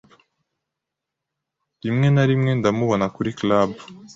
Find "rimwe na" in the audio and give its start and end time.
1.83-2.23